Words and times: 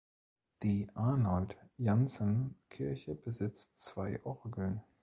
Die 0.63 0.87
Arnold-Janssen-Kirche 0.95 3.13
besitzt 3.13 3.77
zwei 3.83 4.19
Orgeln. 4.25 4.81